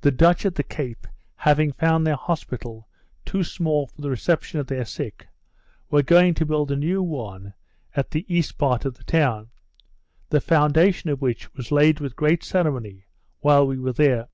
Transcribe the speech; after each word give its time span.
The 0.00 0.10
Dutch 0.10 0.46
at 0.46 0.54
the 0.54 0.62
Cape 0.62 1.06
having 1.34 1.72
found 1.72 2.06
their 2.06 2.16
hospital 2.16 2.88
too 3.26 3.44
small 3.44 3.86
for 3.86 4.00
the 4.00 4.08
reception 4.08 4.58
of 4.58 4.66
their 4.66 4.86
sick, 4.86 5.28
were 5.90 6.02
going 6.02 6.32
to 6.32 6.46
build 6.46 6.70
a 6.70 6.74
new 6.76 7.02
one 7.02 7.52
at 7.94 8.12
the 8.12 8.24
east 8.34 8.56
part 8.56 8.86
of 8.86 8.96
the 8.96 9.04
town; 9.04 9.50
the 10.30 10.40
foundation 10.40 11.10
of 11.10 11.20
which 11.20 11.52
was 11.52 11.70
laid 11.70 12.00
with 12.00 12.16
great 12.16 12.42
ceremony 12.42 13.04
while 13.40 13.66
we 13.66 13.78
were 13.78 13.92
there. 13.92 14.28